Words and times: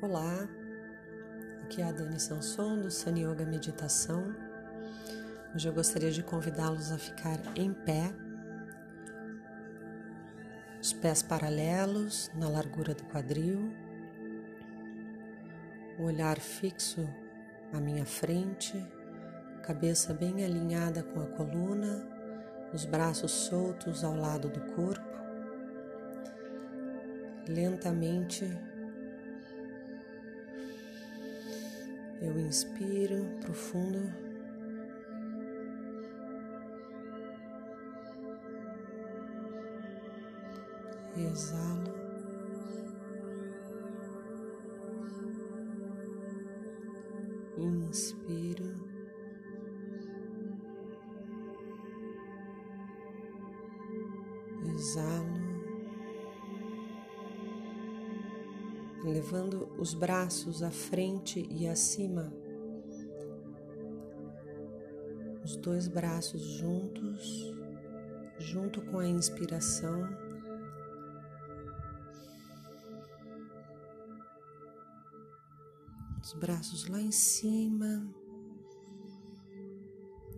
Olá, 0.00 0.48
aqui 1.64 1.82
é 1.82 1.84
a 1.84 1.90
Dani 1.90 2.20
Sanson 2.20 2.82
do 2.82 2.88
Sun 2.88 3.16
Yoga 3.16 3.44
Meditação. 3.44 4.32
Hoje 5.52 5.68
eu 5.68 5.72
gostaria 5.72 6.12
de 6.12 6.22
convidá-los 6.22 6.92
a 6.92 6.98
ficar 6.98 7.36
em 7.56 7.72
pé, 7.72 8.12
os 10.80 10.92
pés 10.92 11.20
paralelos 11.20 12.30
na 12.36 12.48
largura 12.48 12.94
do 12.94 13.02
quadril, 13.06 13.74
o 15.98 16.04
olhar 16.04 16.38
fixo 16.38 17.04
à 17.72 17.80
minha 17.80 18.06
frente, 18.06 18.80
cabeça 19.64 20.14
bem 20.14 20.44
alinhada 20.44 21.02
com 21.02 21.20
a 21.20 21.26
coluna, 21.26 22.08
os 22.72 22.84
braços 22.84 23.32
soltos 23.32 24.04
ao 24.04 24.14
lado 24.14 24.48
do 24.48 24.60
corpo. 24.76 25.18
Lentamente 27.48 28.46
Eu 32.20 32.36
inspiro 32.40 33.38
profundo. 33.40 34.12
Exalo. 41.16 41.94
Inspiro. 47.56 48.74
Exalo. 54.74 55.47
Levando 59.04 59.72
os 59.78 59.94
braços 59.94 60.62
à 60.62 60.70
frente 60.70 61.46
e 61.50 61.66
acima, 61.66 62.32
os 65.44 65.56
dois 65.56 65.88
braços 65.88 66.42
juntos, 66.42 67.54
junto 68.38 68.82
com 68.82 68.98
a 68.98 69.06
inspiração. 69.06 70.08
Os 76.22 76.34
braços 76.34 76.86
lá 76.88 77.00
em 77.00 77.10
cima, 77.10 78.06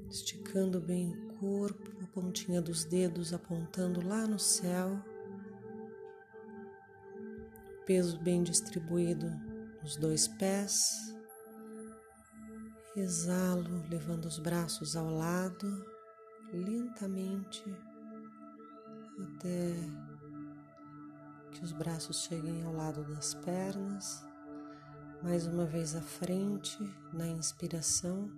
esticando 0.08 0.80
bem 0.80 1.12
o 1.12 1.34
corpo, 1.34 1.90
a 2.02 2.06
pontinha 2.06 2.62
dos 2.62 2.84
dedos 2.84 3.32
apontando 3.32 4.06
lá 4.06 4.26
no 4.26 4.38
céu 4.38 5.02
peso 7.90 8.20
bem 8.20 8.40
distribuído 8.44 9.28
nos 9.82 9.96
dois 9.96 10.28
pés. 10.28 11.12
Exalo, 12.94 13.84
levando 13.90 14.26
os 14.26 14.38
braços 14.38 14.94
ao 14.94 15.10
lado, 15.10 15.84
lentamente, 16.52 17.64
até 19.18 19.74
que 21.50 21.64
os 21.64 21.72
braços 21.72 22.22
cheguem 22.22 22.62
ao 22.62 22.72
lado 22.72 23.02
das 23.12 23.34
pernas. 23.34 24.24
Mais 25.20 25.48
uma 25.48 25.66
vez 25.66 25.96
à 25.96 26.00
frente, 26.00 26.78
na 27.12 27.26
inspiração, 27.26 28.30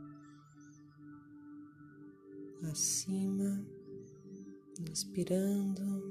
acima, 2.70 3.62
inspirando 4.90 6.01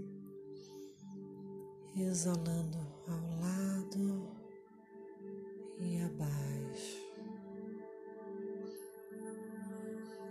exalando 1.96 2.78
ao 3.08 3.40
lado 3.42 4.32
e 5.78 6.02
abaixo, 6.02 7.02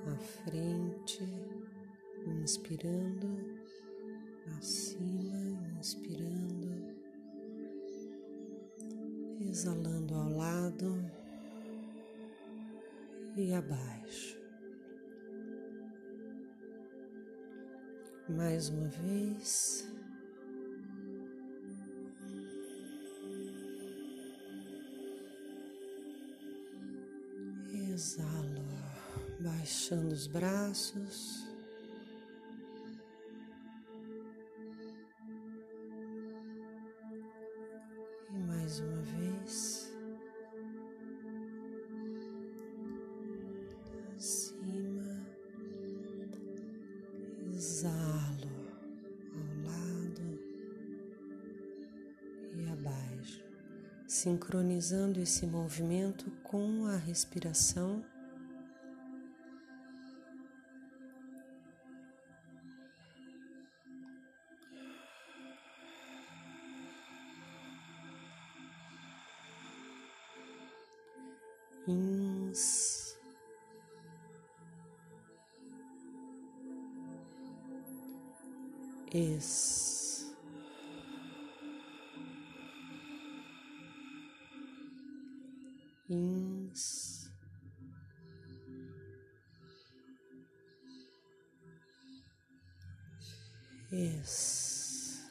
à 0.07 0.17
frente, 0.17 1.23
inspirando, 2.43 3.61
acima, 4.57 5.69
inspirando, 5.79 6.95
exalando 9.41 10.15
ao 10.15 10.31
lado 10.31 11.11
e 13.37 13.53
abaixo. 13.53 14.41
Mais 18.29 18.69
uma 18.69 18.89
vez. 18.89 20.00
Exalo, 28.01 28.65
baixando 29.41 30.15
os 30.15 30.27
braços. 30.27 31.47
E 38.31 38.39
mais 38.49 38.81
uma 38.81 39.03
vez. 39.03 39.93
Acima, 44.17 45.27
exalo 47.53 48.40
sincronizando 54.21 55.19
esse 55.19 55.47
movimento 55.47 56.31
com 56.43 56.85
a 56.85 56.97
respiração. 56.97 58.05
Ins. 71.89 73.17
Ex. 79.15 79.90
Ins, 86.11 87.31
ex, 93.93 95.31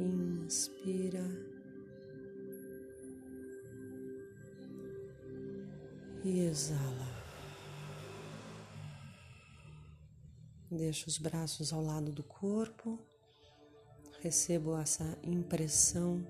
inspira 0.00 1.24
e 6.24 6.40
exala. 6.40 7.06
Deixa 10.70 11.08
os 11.08 11.18
braços 11.18 11.72
ao 11.72 11.82
lado 11.82 12.10
do 12.10 12.24
corpo 12.24 12.98
recebo 14.20 14.76
essa 14.76 15.04
impressão 15.22 16.24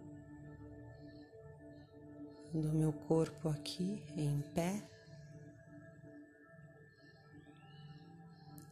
do 2.52 2.72
meu 2.72 2.92
corpo 2.92 3.48
aqui 3.48 4.02
em 4.16 4.40
pé, 4.54 4.82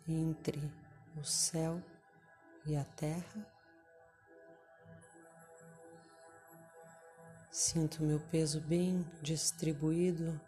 entre 0.09 0.61
o 1.17 1.25
céu 1.25 1.83
e 2.65 2.77
a 2.77 2.85
terra. 2.85 3.47
Sinto 7.51 8.03
meu 8.03 8.21
peso 8.21 8.61
bem 8.61 9.05
distribuído 9.23 10.39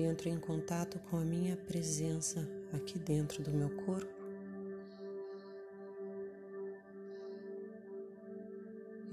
entro 0.00 0.28
em 0.28 0.38
contato 0.38 0.98
com 1.10 1.16
a 1.16 1.24
minha 1.24 1.56
presença 1.56 2.48
aqui 2.72 2.98
dentro 2.98 3.42
do 3.42 3.50
meu 3.50 3.70
corpo. 3.84 4.12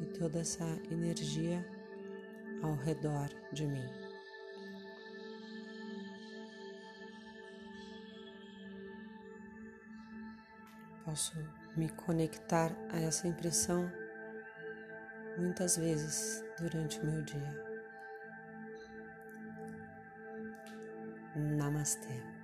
E 0.02 0.06
toda 0.18 0.40
essa 0.40 0.66
energia 0.92 1.66
ao 2.62 2.76
redor 2.76 3.30
de 3.54 3.66
mim. 3.66 3.86
Posso 11.06 11.38
me 11.78 11.88
conectar 11.90 12.76
a 12.92 13.00
essa 13.00 13.28
impressão 13.28 13.92
muitas 15.38 15.78
vezes 15.78 16.44
durante 16.60 17.00
o 17.00 17.06
meu 17.06 17.22
dia. 17.22 17.75
Namastê. 21.36 22.35